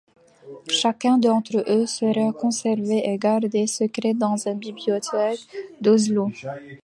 Chacun 0.67 1.19
d'entre 1.19 1.63
eux 1.69 1.85
sera 1.85 2.33
conservé 2.33 3.07
et 3.07 3.19
gardé 3.19 3.67
secret 3.67 4.15
dans 4.15 4.35
une 4.47 4.57
bibliothèque 4.57 5.41
d'Oslo. 5.79 6.31